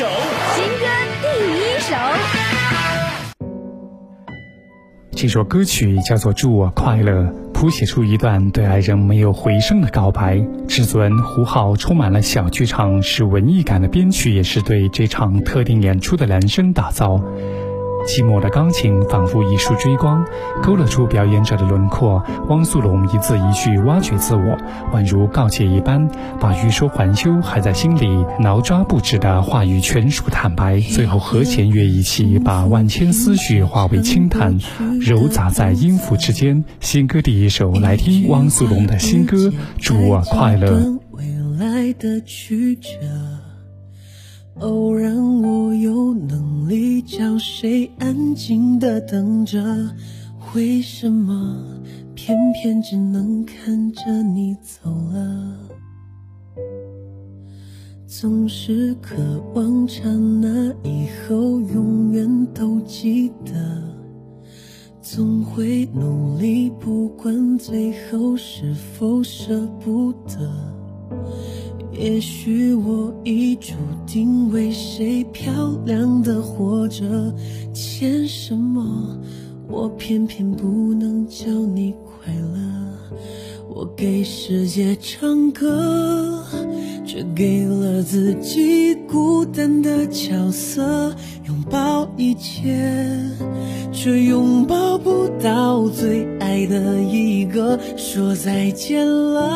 [0.00, 0.06] 首，
[0.54, 0.86] 新歌
[1.20, 1.26] 第
[1.60, 1.94] 一首。
[5.10, 7.12] 这首歌曲叫做《祝我快乐》，
[7.52, 10.42] 谱写出一段对爱人没有回声的告白。
[10.66, 17.22] 至尊胡浩充满了小剧场，是文艺感的编曲，也是对这场特定演出的量身打造。
[18.06, 20.24] 寂寞的钢琴仿佛一束追光，
[20.62, 22.22] 勾勒出表演者的轮廓。
[22.48, 24.56] 汪苏泷一字一句挖掘自我，
[24.92, 26.08] 宛如告诫一般，
[26.40, 30.80] 把欲说还休还在心里挠抓不止的话语全数坦白。
[30.80, 34.58] 最后和弦乐一起，把万千思绪化为轻叹，
[35.00, 36.64] 揉杂在音符之间。
[36.80, 39.36] 新歌第一首，来听汪苏泷的新歌
[39.78, 40.70] 《祝我快乐》。
[41.10, 41.24] 未
[41.58, 42.88] 来的曲折
[44.58, 49.64] 偶然，我有能力叫谁安静的等着？
[50.54, 51.64] 为什么
[52.14, 55.56] 偏偏只能看着你走了？
[58.06, 59.16] 总是渴
[59.54, 63.54] 望刹那以后永远都记得，
[65.00, 70.79] 总会努力，不管最后是否舍不得。
[72.00, 73.74] 也许我已注
[74.06, 75.52] 定为谁漂
[75.84, 77.04] 亮的活着，
[77.74, 79.20] 欠什么？
[79.68, 83.20] 我偏偏不能叫你快乐。
[83.68, 86.42] 我给世界唱歌，
[87.04, 91.14] 却给了自己孤单的角色。
[91.46, 92.80] 拥抱一切，
[93.92, 97.78] 却拥抱不到最爱的一个。
[97.94, 99.54] 说再见了，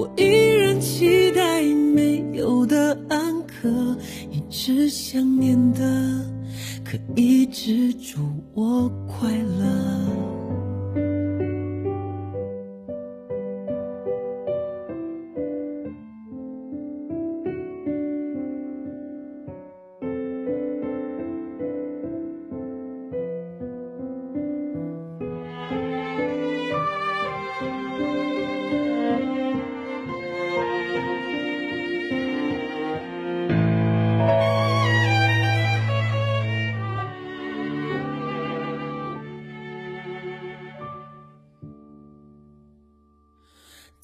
[0.00, 0.80] 我依然。
[0.80, 3.68] 期待没有的安可，
[4.30, 6.24] 一直想念的，
[6.82, 8.18] 可一直祝
[8.54, 10.09] 我快乐。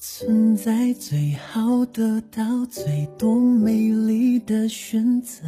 [0.09, 5.43] 存在最好得到最多美丽的选择，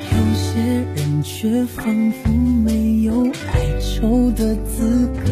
[0.00, 0.58] 有些
[0.96, 2.30] 人却仿佛
[2.64, 5.30] 没有哀愁的资格。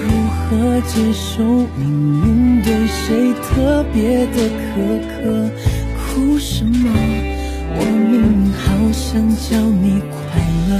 [0.00, 1.44] 如何接受
[1.76, 1.84] 命
[2.24, 4.74] 运对谁特别的苛
[5.06, 5.50] 刻？
[6.08, 6.90] 哭什么？
[7.76, 10.40] 我明明好想叫你快
[10.70, 10.72] 乐，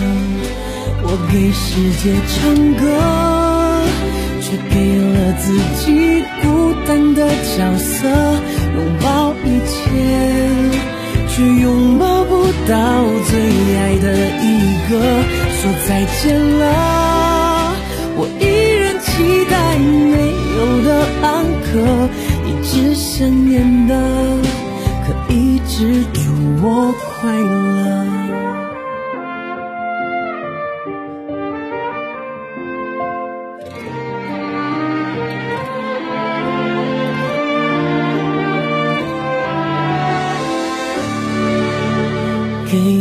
[1.03, 2.43] 我给世界唱
[2.83, 3.14] 歌。
[5.39, 8.09] 自己孤单的角色，
[8.77, 9.91] 拥抱一切，
[11.29, 13.33] 却拥抱不到最
[13.77, 14.05] 爱的
[14.41, 14.45] 一
[14.89, 14.93] 个。
[15.61, 17.75] 说再见了，
[18.17, 18.43] 我依
[18.81, 20.15] 然期待没
[20.57, 20.89] 有的
[21.23, 21.25] 安
[21.65, 21.69] 可，
[22.47, 23.93] 一直想念的，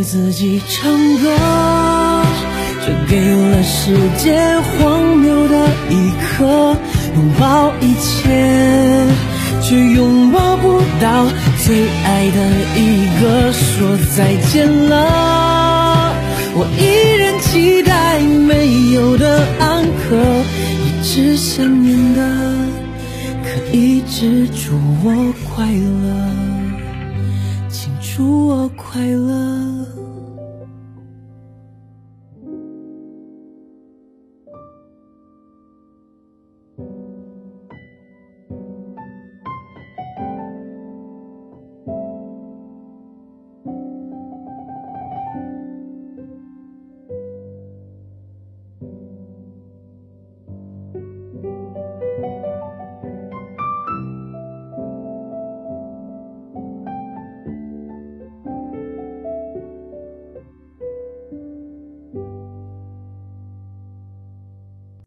[0.03, 1.35] 自己唱歌，
[2.83, 6.75] 却给了世界荒谬的一刻。
[7.15, 9.07] 拥抱一切，
[9.61, 11.27] 却拥抱不到
[11.63, 12.37] 最爱的
[12.75, 13.51] 一个。
[13.53, 16.11] 说再见了，
[16.55, 16.81] 我依
[17.19, 20.17] 然期待没有的安可，
[20.83, 22.19] 一直想念的，
[23.43, 26.29] 可一直祝我快乐。
[27.69, 29.72] 请祝我快乐。